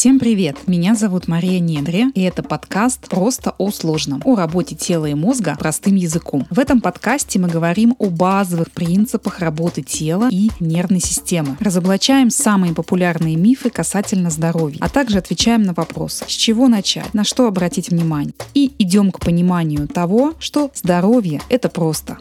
[0.00, 0.56] Всем привет!
[0.66, 5.56] Меня зовут Мария Недре, и это подкаст «Просто о сложном» о работе тела и мозга
[5.58, 6.46] простым языком.
[6.48, 11.58] В этом подкасте мы говорим о базовых принципах работы тела и нервной системы.
[11.60, 17.22] Разоблачаем самые популярные мифы касательно здоровья, а также отвечаем на вопрос, с чего начать, на
[17.22, 18.32] что обратить внимание.
[18.54, 22.16] И идем к пониманию того, что здоровье– это просто.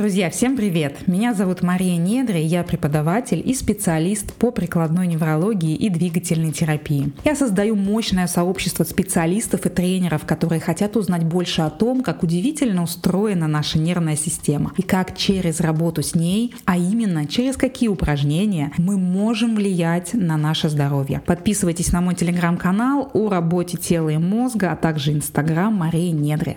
[0.00, 1.06] Друзья, всем привет!
[1.06, 7.12] Меня зовут Мария Недре, я преподаватель и специалист по прикладной неврологии и двигательной терапии.
[7.22, 12.82] Я создаю мощное сообщество специалистов и тренеров, которые хотят узнать больше о том, как удивительно
[12.82, 18.72] устроена наша нервная система и как через работу с ней, а именно через какие упражнения
[18.78, 21.20] мы можем влиять на наше здоровье.
[21.26, 26.56] Подписывайтесь на мой телеграм-канал о работе тела и мозга, а также инстаграм Марии Недре.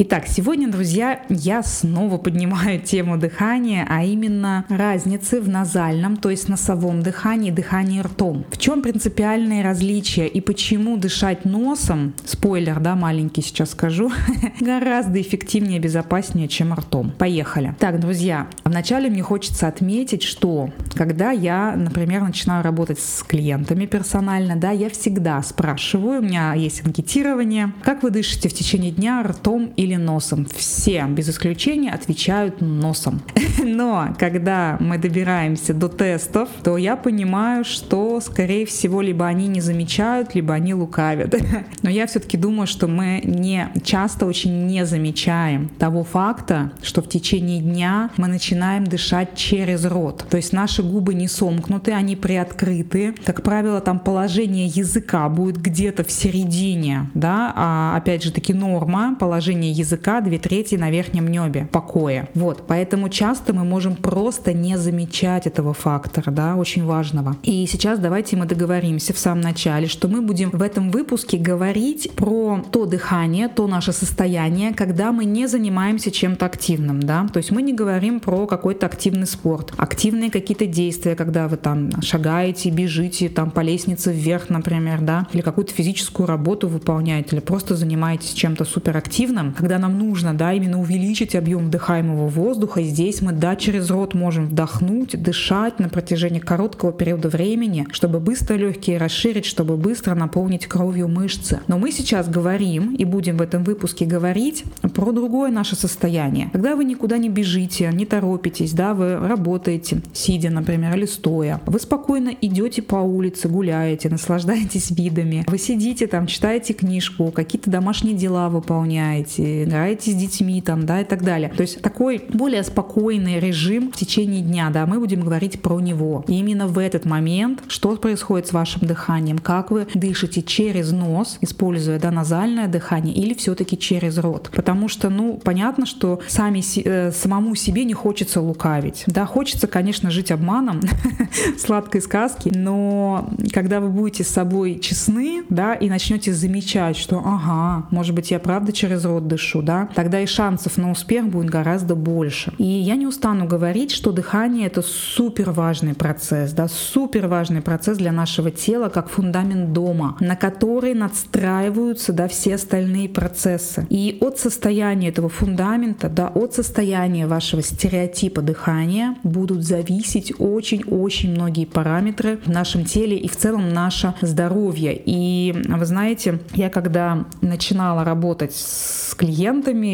[0.00, 6.48] Итак, сегодня, друзья, я снова поднимаю тему дыхания, а именно разницы в назальном, то есть
[6.48, 8.44] носовом дыхании дыхании ртом.
[8.52, 14.12] В чем принципиальные различия и почему дышать носом, спойлер, да, маленький сейчас скажу,
[14.60, 17.10] гораздо эффективнее и безопаснее, чем ртом.
[17.18, 17.74] Поехали.
[17.80, 24.54] Так, друзья, вначале мне хочется отметить, что когда я, например, начинаю работать с клиентами персонально,
[24.54, 29.72] да, я всегда спрашиваю, у меня есть анкетирование, как вы дышите в течение дня ртом
[29.74, 30.46] или или носом.
[30.54, 33.22] Все, без исключения, отвечают носом.
[33.62, 39.60] Но когда мы добираемся до тестов, то я понимаю, что, скорее всего, либо они не
[39.60, 41.34] замечают, либо они лукавят.
[41.82, 47.08] Но я все-таки думаю, что мы не часто очень не замечаем того факта, что в
[47.08, 50.24] течение дня мы начинаем дышать через рот.
[50.28, 53.14] То есть наши губы не сомкнуты, они приоткрыты.
[53.24, 59.16] Как правило, там положение языка будет где-то в середине, да, а опять же таки норма
[59.18, 62.28] положение языка две трети на верхнем небе покоя.
[62.34, 67.36] Вот, поэтому часто мы можем просто не замечать этого фактора, да, очень важного.
[67.42, 72.10] И сейчас давайте мы договоримся в самом начале, что мы будем в этом выпуске говорить
[72.16, 77.50] про то дыхание, то наше состояние, когда мы не занимаемся чем-то активным, да, то есть
[77.50, 83.28] мы не говорим про какой-то активный спорт, активные какие-то действия, когда вы там шагаете, бежите
[83.28, 88.64] там по лестнице вверх, например, да, или какую-то физическую работу выполняете, или просто занимаетесь чем-то
[88.64, 94.14] суперактивным, когда нам нужно, да, именно увеличить объем вдыхаемого воздуха, здесь мы, да, через рот
[94.14, 100.66] можем вдохнуть, дышать на протяжении короткого периода времени, чтобы быстро легкие расширить, чтобы быстро наполнить
[100.66, 101.60] кровью мышцы.
[101.66, 104.64] Но мы сейчас говорим и будем в этом выпуске говорить
[104.94, 106.48] про другое наше состояние.
[106.50, 111.78] Когда вы никуда не бежите, не торопитесь, да, вы работаете, сидя, например, или стоя, вы
[111.78, 118.48] спокойно идете по улице, гуляете, наслаждаетесь видами, вы сидите там, читаете книжку, какие-то домашние дела
[118.48, 121.50] выполняете, играете с детьми там, да, и так далее.
[121.54, 126.24] То есть такой более спокойный режим в течение дня, да, мы будем говорить про него.
[126.28, 131.38] И именно в этот момент, что происходит с вашим дыханием, как вы дышите через нос,
[131.40, 134.50] используя, да, назальное дыхание, или все-таки через рот.
[134.54, 139.04] Потому что, ну, понятно, что сами, э, самому себе не хочется лукавить.
[139.06, 140.80] Да, хочется, конечно, жить обманом,
[141.58, 147.86] сладкой сказки, но когда вы будете с собой честны, да, и начнете замечать, что, ага,
[147.90, 151.48] может быть, я правда через рот дышу, дышу, да, тогда и шансов на успех будет
[151.48, 152.52] гораздо больше.
[152.58, 157.98] И я не устану говорить, что дыхание это супер важный процесс, да, супер важный процесс
[157.98, 163.86] для нашего тела, как фундамент дома, на который надстраиваются, да, все остальные процессы.
[163.90, 171.64] И от состояния этого фундамента, да, от состояния вашего стереотипа дыхания будут зависеть очень-очень многие
[171.64, 175.00] параметры в нашем теле и в целом наше здоровье.
[175.06, 179.27] И вы знаете, я когда начинала работать с клиентами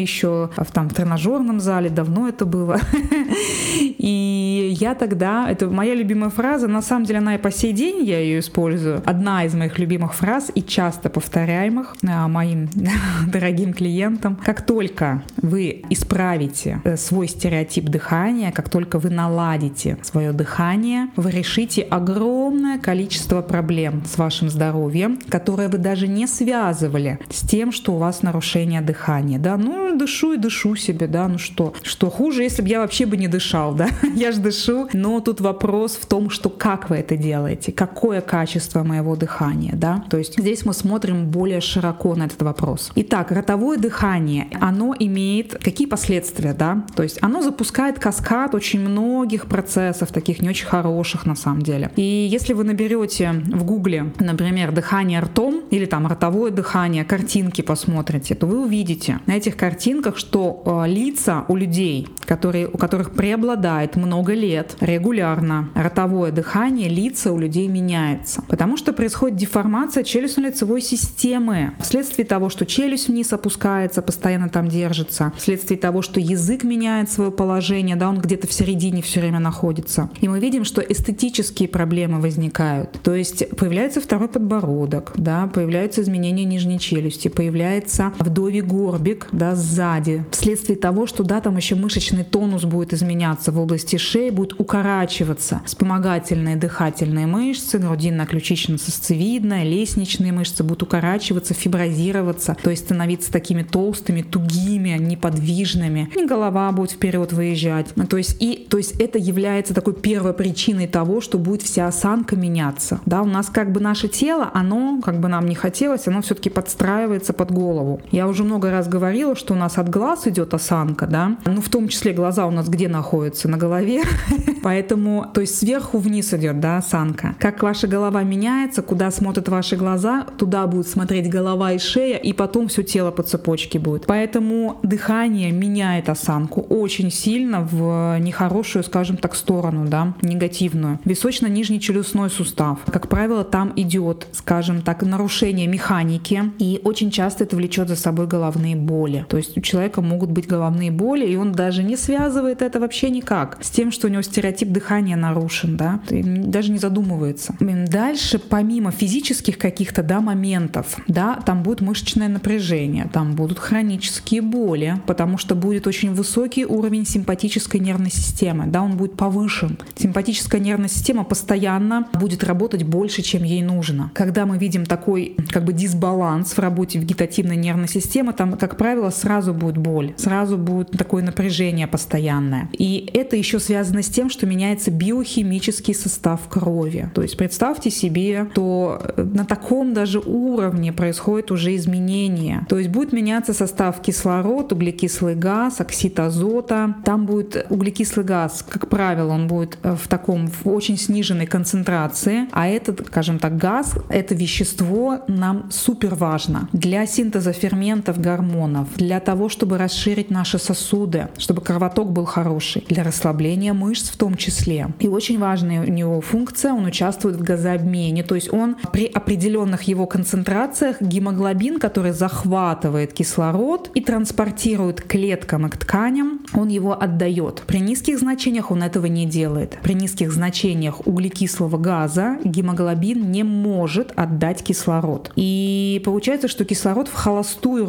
[0.01, 2.79] еще в, там, в тренажерном зале, давно это было.
[3.79, 8.03] И я тогда, это моя любимая фраза, на самом деле она и по сей день
[8.03, 9.01] я ее использую.
[9.05, 12.69] Одна из моих любимых фраз и часто повторяемых а, моим
[13.27, 14.35] дорогим клиентам.
[14.35, 21.31] Как только вы исправите э, свой стереотип дыхания, как только вы наладите свое дыхание, вы
[21.31, 27.93] решите огромное количество проблем с вашим здоровьем, которые вы даже не связывали с тем, что
[27.93, 32.09] у вас нарушение дыхания дыхание, да, ну, дышу и дышу себе, да, ну что, что
[32.09, 35.97] хуже, если бы я вообще бы не дышал, да, я же дышу, но тут вопрос
[36.01, 40.65] в том, что как вы это делаете, какое качество моего дыхания, да, то есть здесь
[40.65, 42.91] мы смотрим более широко на этот вопрос.
[42.95, 49.45] Итак, ротовое дыхание, оно имеет какие последствия, да, то есть оно запускает каскад очень многих
[49.45, 51.91] процессов, таких не очень хороших на самом деле.
[51.95, 58.35] И если вы наберете в гугле, например, дыхание ртом или там ротовое дыхание, картинки посмотрите,
[58.35, 63.95] то вы увидите, на этих картинках, что э, лица у людей, которые, у которых преобладает
[63.95, 71.73] много лет, регулярно ротовое дыхание лица у людей меняется, потому что происходит деформация челюстно-лицевой системы
[71.79, 77.31] вследствие того, что челюсть вниз опускается, постоянно там держится, вследствие того, что язык меняет свое
[77.31, 80.09] положение, да, он где-то в середине все время находится.
[80.21, 82.99] И мы видим, что эстетические проблемы возникают.
[83.03, 88.61] То есть появляется второй подбородок, да, появляются изменения нижней челюсти, появляется вдовий
[89.05, 93.97] горбик, да, сзади, вследствие того, что, да, там еще мышечный тонус будет изменяться в области
[93.97, 103.31] шеи, будет укорачиваться вспомогательные дыхательные мышцы, грудинно-ключично-сосцевидная, лестничные мышцы будут укорачиваться, фиброзироваться, то есть становиться
[103.31, 106.09] такими толстыми, тугими, неподвижными.
[106.15, 107.87] И голова будет вперед выезжать.
[107.95, 111.87] Ну, то есть, и, то есть это является такой первой причиной того, что будет вся
[111.87, 112.99] осанка меняться.
[113.05, 116.49] Да, у нас как бы наше тело, оно, как бы нам не хотелось, оно все-таки
[116.49, 118.01] подстраивается под голову.
[118.11, 121.69] Я уже много раз говорила, что у нас от глаз идет осанка, да, ну в
[121.69, 123.49] том числе глаза у нас где находятся?
[123.49, 124.03] На голове.
[124.63, 127.35] Поэтому, то есть сверху вниз идет, да, осанка.
[127.39, 132.31] Как ваша голова меняется, куда смотрят ваши глаза, туда будет смотреть голова и шея, и
[132.33, 134.05] потом все тело по цепочке будет.
[134.05, 140.99] Поэтому дыхание меняет осанку очень сильно в нехорошую, скажем так, сторону, да, негативную.
[141.05, 142.79] Височно-нижний челюстной сустав.
[142.91, 148.27] Как правило, там идет, скажем так, нарушение механики, и очень часто это влечет за собой
[148.27, 149.25] головные боли.
[149.27, 153.09] То есть у человека могут быть головные боли, и он даже не связывает это вообще
[153.09, 157.55] никак с тем, что у него стереотип дыхания нарушен, да, и даже не задумывается.
[157.59, 165.01] Дальше, помимо физических каких-то, да, моментов, да, там будет мышечное напряжение, там будут хронические боли,
[165.07, 169.77] потому что будет очень высокий уровень симпатической нервной системы, да, он будет повышен.
[169.95, 174.11] Симпатическая нервная система постоянно будет работать больше, чем ей нужно.
[174.13, 179.09] Когда мы видим такой как бы дисбаланс в работе вегетативной нервной системы, там, как правило,
[179.09, 182.69] сразу будет боль, сразу будет такое напряжение постоянное.
[182.77, 187.09] И это еще связано с тем, что меняется биохимический состав крови.
[187.13, 192.65] То есть представьте себе, что на таком даже уровне происходит уже изменение.
[192.69, 196.95] То есть будет меняться состав кислород, углекислый газ, оксид азота.
[197.03, 202.67] Там будет углекислый газ, как правило, он будет в таком в очень сниженной концентрации, а
[202.67, 208.55] этот, скажем так, газ, это вещество нам супер важно для синтеза ферментов, гормонов,
[208.95, 214.35] для того, чтобы расширить наши сосуды, чтобы кровоток был хороший, для расслабления мышц в том
[214.35, 214.93] числе.
[214.99, 219.83] И очень важная у него функция, он участвует в газообмене, то есть он при определенных
[219.83, 227.63] его концентрациях гемоглобин, который захватывает кислород и транспортирует клеткам и к тканям, он его отдает.
[227.67, 229.77] При низких значениях он этого не делает.
[229.81, 235.31] При низких значениях углекислого газа гемоглобин не может отдать кислород.
[235.35, 237.85] И получается, что кислород в холостую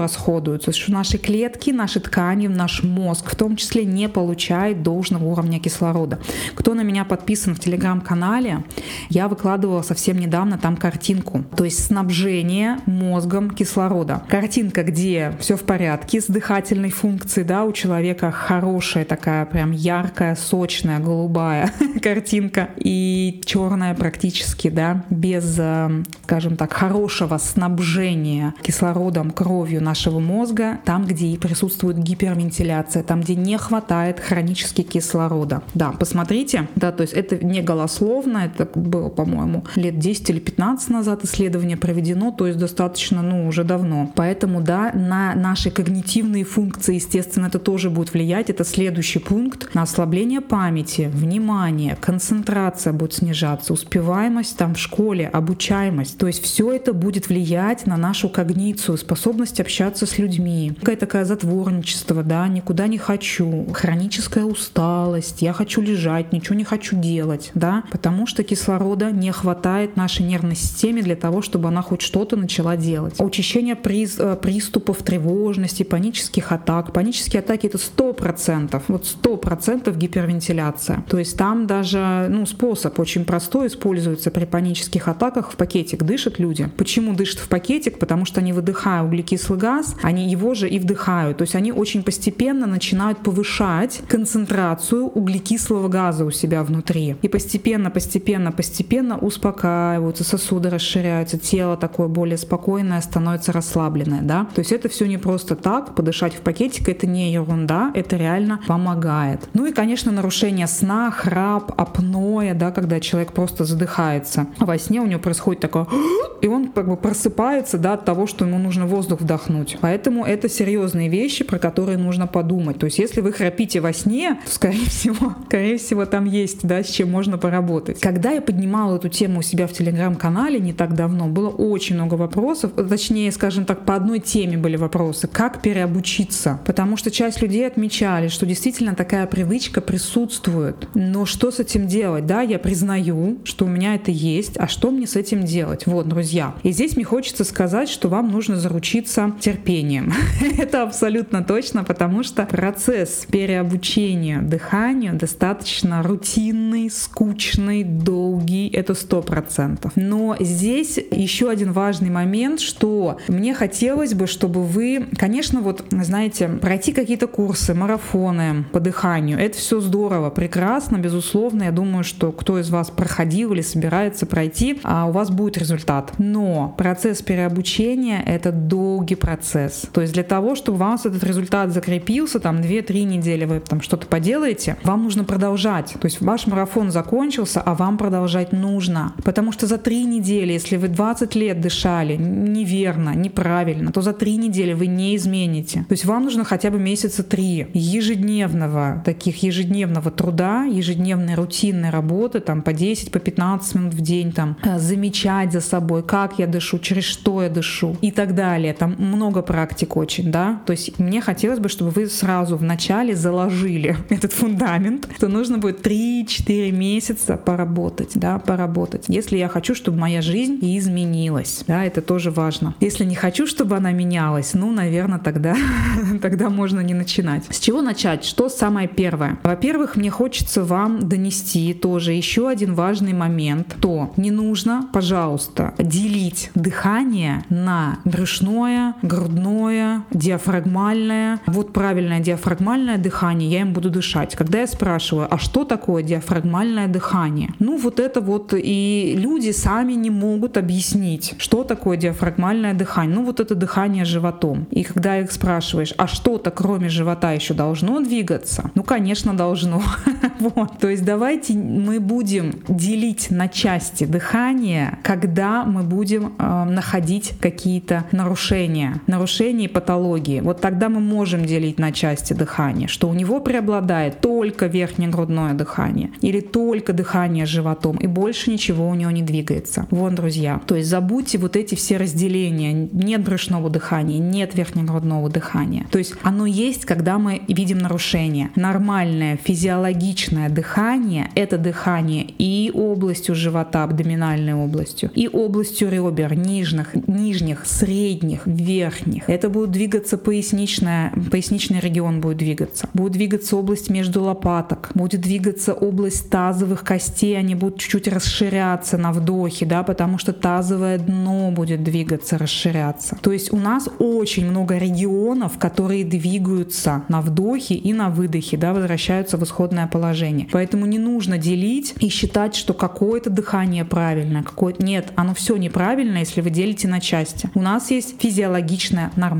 [0.56, 5.60] расходуется, что наши клетки, наши ткани, наш мозг в том числе не получает должного уровня
[5.60, 6.18] кислорода.
[6.54, 8.64] Кто на меня подписан в телеграм-канале,
[9.10, 14.22] я выкладывала совсем недавно там картинку, то есть снабжение мозгом кислорода.
[14.28, 20.36] Картинка, где все в порядке с дыхательной функцией, да, у человека хорошая такая прям яркая,
[20.36, 21.70] сочная, голубая
[22.02, 30.45] картинка и черная практически, да, без, э, скажем так, хорошего снабжения кислородом, кровью нашего мозга,
[30.84, 35.62] там, где присутствует гипервентиляция, там, где не хватает хронически кислорода.
[35.74, 40.90] Да, посмотрите, да, то есть это не голословно, это было, по-моему, лет 10 или 15
[40.90, 44.10] назад исследование проведено, то есть достаточно, ну, уже давно.
[44.14, 48.50] Поэтому, да, на наши когнитивные функции, естественно, это тоже будет влиять.
[48.50, 49.74] Это следующий пункт.
[49.74, 56.18] На ослабление памяти, внимание, концентрация будет снижаться, успеваемость там в школе, обучаемость.
[56.18, 60.35] То есть все это будет влиять на нашу когницию, способность общаться с людьми.
[60.80, 66.96] Какая такая затворничество, да, никуда не хочу, хроническая усталость, я хочу лежать, ничего не хочу
[66.96, 72.02] делать, да, потому что кислорода не хватает нашей нервной системе для того, чтобы она хоть
[72.02, 73.14] что-то начала делать.
[73.18, 76.92] Учащение приз, э, приступов тревожности, панических атак.
[76.92, 81.04] Панические атаки это сто процентов, вот сто процентов гипервентиляция.
[81.08, 85.52] То есть там даже ну, способ очень простой используется при панических атаках.
[85.52, 86.68] В пакетик дышат люди.
[86.76, 87.98] Почему дышат в пакетик?
[87.98, 91.38] Потому что они выдыхая углекислый газ, они его же и вдыхают.
[91.38, 97.16] То есть они очень постепенно начинают повышать концентрацию углекислого газа у себя внутри.
[97.22, 104.22] И постепенно, постепенно, постепенно успокаиваются, сосуды расширяются, тело такое более спокойное становится расслабленное.
[104.22, 104.46] Да?
[104.54, 108.60] То есть это все не просто так, подышать в пакетик это не ерунда, это реально
[108.66, 109.48] помогает.
[109.54, 114.46] Ну и, конечно, нарушение сна, храп, апноэ, да, когда человек просто задыхается.
[114.58, 115.86] Во сне у него происходит такое,
[116.42, 119.78] и он как бы просыпается да, от того, что ему нужно воздух вдохнуть.
[120.16, 122.78] Поэтому это серьезные вещи, про которые нужно подумать.
[122.78, 126.82] То есть если вы храпите во сне, то, скорее всего, скорее всего, там есть, да,
[126.82, 128.00] с чем можно поработать.
[128.00, 132.14] Когда я поднимала эту тему у себя в телеграм-канале не так давно, было очень много
[132.14, 137.66] вопросов, точнее, скажем так, по одной теме были вопросы, как переобучиться, потому что часть людей
[137.66, 143.66] отмечали, что действительно такая привычка присутствует, но что с этим делать, да, я признаю, что
[143.66, 145.86] у меня это есть, а что мне с этим делать?
[145.86, 146.54] Вот, друзья.
[146.62, 150.05] И здесь мне хочется сказать, что вам нужно заручиться терпением.
[150.58, 159.92] это абсолютно точно, потому что процесс переобучения дыханию достаточно рутинный, скучный, долгий, это сто процентов.
[159.96, 166.48] Но здесь еще один важный момент, что мне хотелось бы, чтобы вы, конечно, вот, знаете,
[166.48, 172.58] пройти какие-то курсы, марафоны по дыханию, это все здорово, прекрасно, безусловно, я думаю, что кто
[172.58, 176.12] из вас проходил или собирается пройти, а у вас будет результат.
[176.18, 179.86] Но процесс переобучения— это долгий процесс.
[179.96, 183.80] То есть для того, чтобы у вас этот результат закрепился, там 2-3 недели вы там
[183.80, 185.94] что-то поделаете, вам нужно продолжать.
[185.98, 189.14] То есть ваш марафон закончился, а вам продолжать нужно.
[189.24, 194.36] Потому что за 3 недели, если вы 20 лет дышали неверно, неправильно, то за 3
[194.36, 195.86] недели вы не измените.
[195.88, 202.40] То есть вам нужно хотя бы месяца 3 ежедневного, таких ежедневного труда, ежедневной рутинной работы,
[202.40, 206.46] там по 10, по 15 минут в день, там э, замечать за собой, как я
[206.46, 208.74] дышу, через что я дышу и так далее.
[208.74, 210.62] Там много практик очень, да.
[210.64, 215.58] То есть мне хотелось бы, чтобы вы сразу в начале заложили этот фундамент, что нужно
[215.58, 219.04] будет 3-4 месяца поработать, да, поработать.
[219.08, 222.74] Если я хочу, чтобы моя жизнь изменилась, да, это тоже важно.
[222.80, 225.56] Если не хочу, чтобы она менялась, ну, наверное, тогда,
[226.22, 227.44] тогда можно не начинать.
[227.50, 228.24] С чего начать?
[228.24, 229.38] Что самое первое?
[229.42, 236.50] Во-первых, мне хочется вам донести тоже еще один важный момент, то не нужно, пожалуйста, делить
[236.54, 239.65] дыхание на брюшное, грудное,
[240.10, 241.40] диафрагмальное.
[241.46, 244.34] Вот правильное диафрагмальное дыхание, я им буду дышать.
[244.36, 247.50] Когда я спрашиваю, а что такое диафрагмальное дыхание?
[247.58, 253.16] Ну вот это вот и люди сами не могут объяснить, что такое диафрагмальное дыхание.
[253.16, 254.66] Ну вот это дыхание животом.
[254.70, 258.70] И когда их спрашиваешь, а что-то кроме живота еще должно двигаться?
[258.74, 259.82] Ну, конечно, должно.
[260.38, 260.78] вот.
[260.78, 268.04] То есть давайте мы будем делить на части дыхание, когда мы будем э, находить какие-то
[268.12, 270.40] нарушения, нарушения и патологии.
[270.40, 275.54] Вот тогда мы можем делить на части дыхания, что у него преобладает только верхнее грудное
[275.54, 279.86] дыхание или только дыхание животом, и больше ничего у него не двигается.
[279.90, 280.60] Вон, друзья.
[280.66, 282.72] То есть забудьте вот эти все разделения.
[282.92, 285.86] Нет брюшного дыхания, нет верхнегрудного дыхания.
[285.90, 288.50] То есть оно есть, когда мы видим нарушение.
[288.56, 297.66] Нормальное физиологичное дыхание— это дыхание и областью живота, абдоминальной областью, и областью ребер, нижних, нижних,
[297.66, 299.28] средних, верхних.
[299.28, 302.88] Это будет двигаться поясничная, поясничный регион будет двигаться.
[302.94, 309.12] Будет двигаться область между лопаток, будет двигаться область тазовых костей, они будут чуть-чуть расширяться на
[309.12, 313.16] вдохе, да, потому что тазовое дно будет двигаться, расширяться.
[313.20, 318.72] То есть у нас очень много регионов, которые двигаются на вдохе и на выдохе, да,
[318.72, 320.48] возвращаются в исходное положение.
[320.52, 326.18] Поэтому не нужно делить и считать, что какое-то дыхание правильное, какое нет, оно все неправильно,
[326.18, 327.50] если вы делите на части.
[327.54, 329.35] У нас есть физиологичное, нормальное,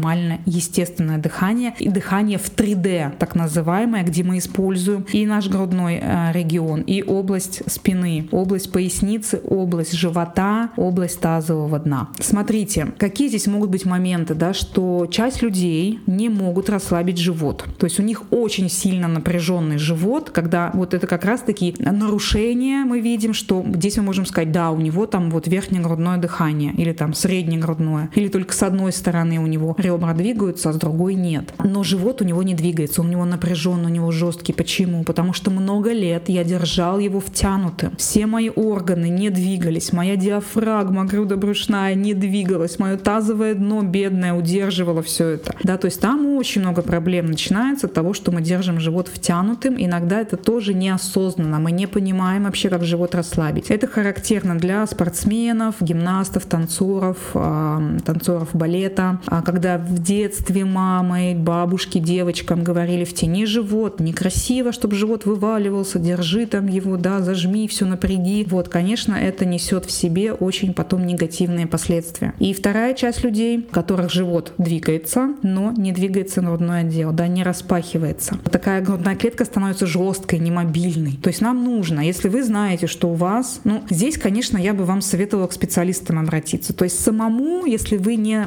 [0.46, 6.32] естественное дыхание и дыхание в 3D, так называемое, где мы используем и наш грудной э,
[6.32, 12.08] регион, и область спины, область поясницы, область живота, область тазового дна.
[12.20, 17.64] Смотрите, какие здесь могут быть моменты, да, что часть людей не могут расслабить живот.
[17.78, 23.00] То есть у них очень сильно напряженный живот, когда вот это как раз-таки нарушение мы
[23.00, 26.92] видим, что здесь мы можем сказать, да, у него там вот верхнее грудное дыхание или
[26.92, 31.14] там среднее грудное, или только с одной стороны у него ребра двигаются, а с другой
[31.14, 31.52] нет.
[31.62, 34.52] Но живот у него не двигается, у него напряжен, у него жесткий.
[34.52, 35.04] Почему?
[35.04, 37.92] Потому что много лет я держал его втянутым.
[37.96, 45.02] Все мои органы не двигались, моя диафрагма грудобрюшная не двигалась, мое тазовое дно бедное удерживало
[45.02, 45.54] все это.
[45.62, 49.76] Да, то есть там очень много проблем начинается от того, что мы держим живот втянутым.
[49.78, 53.70] Иногда это тоже неосознанно, мы не понимаем вообще, как живот расслабить.
[53.70, 57.18] Это характерно для спортсменов, гимнастов, танцоров,
[58.04, 59.42] танцоров балета, а
[59.78, 66.96] в детстве мамы, бабушки девочкам говорили втяни живот, некрасиво, чтобы живот вываливался, держи там его,
[66.96, 68.46] да, зажми, все напряги.
[68.48, 72.34] Вот, конечно, это несет в себе очень потом негативные последствия.
[72.38, 77.42] И вторая часть людей, у которых живот двигается, но не двигается грудной отдел, да, не
[77.42, 78.38] распахивается.
[78.50, 81.18] Такая грудная клетка становится жесткой, не мобильный.
[81.22, 84.84] То есть нам нужно, если вы знаете, что у вас, ну, здесь, конечно, я бы
[84.84, 86.72] вам советовала к специалистам обратиться.
[86.72, 88.44] То есть самому, если вы не,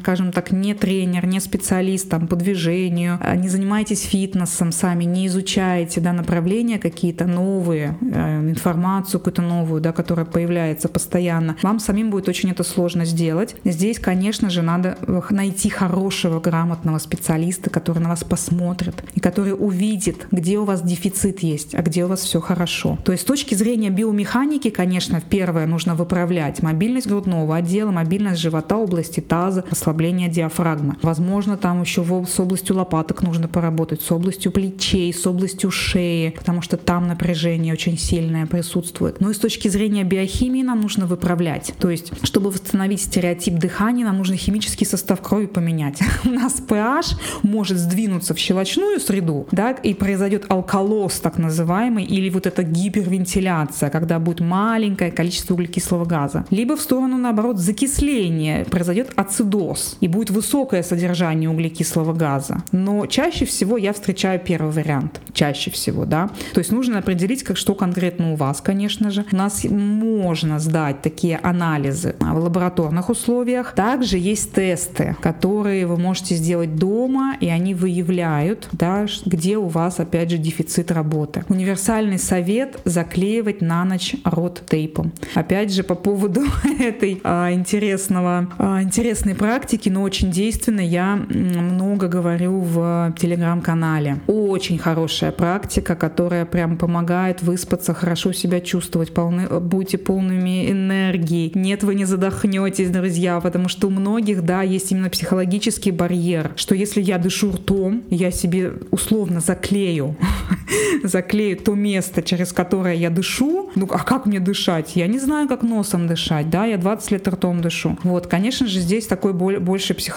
[0.00, 5.26] скажем так, не тренер, не специалист там, по движению, а не занимаетесь фитнесом сами, не
[5.26, 12.10] изучаете да, направления какие-то новые, э, информацию какую-то новую, да, которая появляется постоянно, вам самим
[12.10, 13.56] будет очень это сложно сделать.
[13.64, 19.52] Здесь, конечно же, надо э, найти хорошего, грамотного специалиста, который на вас посмотрит и который
[19.52, 22.98] увидит, где у вас дефицит есть, а где у вас все хорошо.
[23.04, 28.76] То есть с точки зрения биомеханики, конечно, первое нужно выправлять мобильность грудного отдела, мобильность живота,
[28.76, 30.53] области таза, ослабление диафрагмы.
[31.02, 36.62] Возможно, там еще с областью лопаток нужно поработать, с областью плечей, с областью шеи, потому
[36.62, 39.20] что там напряжение очень сильное присутствует.
[39.20, 41.74] Но и с точки зрения биохимии нам нужно выправлять.
[41.78, 46.00] То есть, чтобы восстановить стереотип дыхания, нам нужно химический состав крови поменять.
[46.24, 52.30] У нас pH может сдвинуться в щелочную среду, да, и произойдет алкалоз так называемый, или
[52.30, 56.44] вот эта гипервентиляция, когда будет маленькое количество углекислого газа.
[56.50, 62.62] Либо в сторону, наоборот, закисления, произойдет ацидоз, и будет высокое содержание углекислого газа.
[62.72, 65.20] Но чаще всего я встречаю первый вариант.
[65.32, 66.30] Чаще всего, да.
[66.52, 69.24] То есть нужно определить, как что конкретно у вас, конечно же.
[69.32, 73.74] У нас можно сдать такие анализы в лабораторных условиях.
[73.74, 80.00] Также есть тесты, которые вы можете сделать дома, и они выявляют, да, где у вас,
[80.00, 81.44] опять же, дефицит работы.
[81.48, 85.12] Универсальный совет— заклеивать на ночь рот тейпом.
[85.34, 86.42] Опять же, по поводу
[86.80, 94.20] этой а, интересного, а, интересной практики, но очень действенной, я много говорю в телеграм-канале.
[94.26, 101.52] Очень хорошая практика, которая прям помогает выспаться, хорошо себя чувствовать, полны, будете полными энергии.
[101.54, 106.74] Нет, вы не задохнетесь, друзья, потому что у многих, да, есть именно психологический барьер, что
[106.74, 110.16] если я дышу ртом, я себе условно заклею,
[111.02, 114.96] заклею то место, через которое я дышу, ну а как мне дышать?
[114.96, 117.98] Я не знаю, как носом дышать, да, я 20 лет ртом дышу.
[118.02, 120.13] Вот, конечно же, здесь такой больше психологический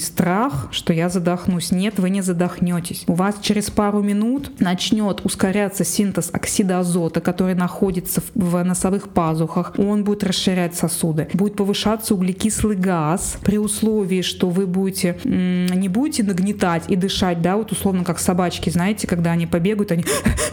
[0.00, 1.70] страх, что я задохнусь.
[1.70, 3.04] Нет, вы не задохнетесь.
[3.06, 9.74] У вас через пару минут начнет ускоряться синтез оксида азота, который находится в носовых пазухах.
[9.78, 11.28] Он будет расширять сосуды.
[11.34, 17.56] Будет повышаться углекислый газ при условии, что вы будете не будете нагнетать и дышать, да,
[17.56, 20.04] вот условно как собачки, знаете, когда они побегают, они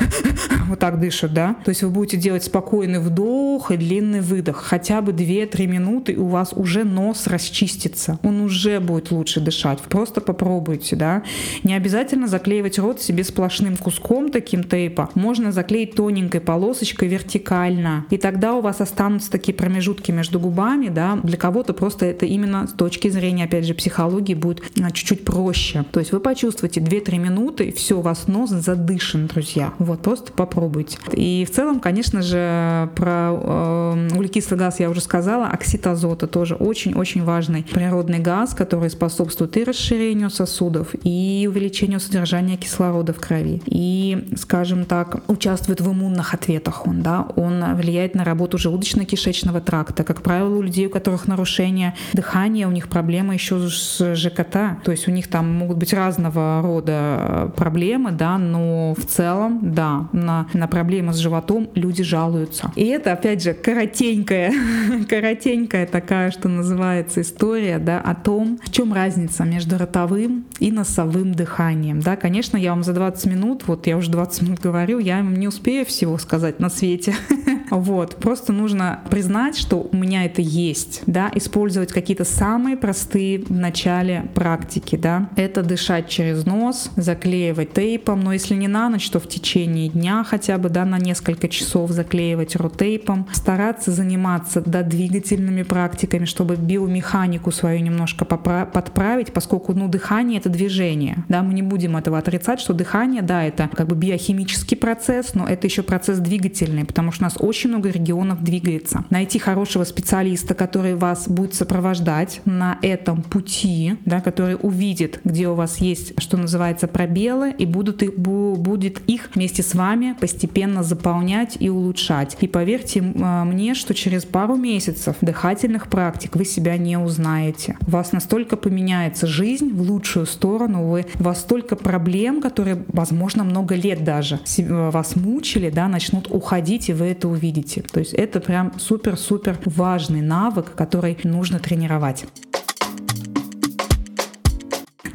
[0.68, 1.56] вот так дышат, да.
[1.64, 4.58] То есть вы будете делать спокойный вдох и длинный выдох.
[4.58, 8.20] Хотя бы 2-3 минуты, и у вас уже нос расчистится.
[8.24, 9.80] Он уже будет лучше дышать.
[9.80, 11.24] Просто попробуйте, да.
[11.64, 15.10] Не обязательно заклеивать рот себе сплошным куском таким тейпа.
[15.16, 18.06] Можно заклеить тоненькой полосочкой вертикально.
[18.10, 21.20] И тогда у вас останутся такие промежутки между губами, да.
[21.24, 25.86] Для кого-то просто это именно с точки зрения, опять же, психологии будет а, чуть-чуть проще.
[25.92, 29.74] То есть вы почувствуете 2-3 минуты, все, у вас нос задышан, друзья.
[29.80, 30.98] Вот, просто попробуйте.
[31.14, 35.86] И в целом, конечно же, про э, углекислый газ я уже сказала, оксид
[36.32, 43.20] тоже очень-очень важный природный газ, который способствует и расширению сосудов, и увеличению содержания кислорода в
[43.20, 49.62] крови, и, скажем так, участвует в иммунных ответах он, да, он влияет на работу желудочно-кишечного
[49.62, 50.04] тракта.
[50.04, 54.92] Как правило, у людей, у которых нарушение дыхания, у них проблемы еще с ЖКТ, то
[54.92, 60.48] есть у них там могут быть разного рода проблемы, да, но в целом, да, на,
[60.54, 62.72] на проблемы с животом люди жалуются.
[62.76, 64.54] И это, опять же, коротенькая,
[65.10, 71.34] коротенькая такая, что называется, история, да, о том, в чем разница между ротовым и носовым
[71.34, 72.16] дыханием, да.
[72.16, 75.48] Конечно, я вам за 20 минут, вот я уже 20 минут говорю, я вам не
[75.48, 77.16] успею всего сказать на свете.
[77.72, 83.52] Вот, просто нужно признать, что у меня это есть, да, использовать какие-то самые простые в
[83.52, 85.30] начале практики, да.
[85.36, 90.24] Это дышать через нос, заклеивать тейпом, но если не на ночь, то в течение дня
[90.24, 97.52] хотя бы, да, на несколько часов заклеивать ротейпом, стараться заниматься, да, двигательными практиками, чтобы биомеханику
[97.52, 102.74] свою немножко подправить, поскольку, ну, дыхание— это движение, да, мы не будем этого отрицать, что
[102.74, 107.26] дыхание, да, это как бы биохимический процесс, но это еще процесс двигательный, потому что у
[107.26, 109.06] нас очень много регионов двигается.
[109.10, 115.56] Найти хорошего специалиста, который вас будет сопровождать на этом пути, да, который увидит, где у
[115.56, 121.58] вас есть, что называется, пробелы, и будут их, будет их вместе с вами постепенно заполнять
[121.60, 122.38] и улучшать.
[122.42, 127.78] И поверьте а, мне, что через пару месяцев дыхательных практик вы себя не узнаете.
[127.88, 133.44] У вас настолько поменяется жизнь в лучшую сторону, вы, у вас столько проблем, которые, возможно,
[133.44, 137.45] много лет даже вас мучили, да, начнут уходить, и вы это увидите.
[137.92, 142.26] То есть это прям супер-супер важный навык, который нужно тренировать.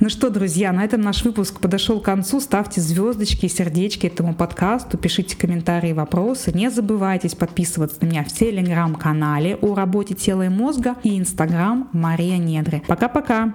[0.03, 2.41] Ну что, друзья, на этом наш выпуск подошел к концу.
[2.41, 6.53] Ставьте звездочки и сердечки этому подкасту, пишите комментарии, вопросы.
[6.55, 12.39] Не забывайте подписываться на меня в телеграм-канале о работе тела и мозга и инстаграм Мария
[12.39, 12.83] Недры.
[12.87, 13.55] Пока-пока!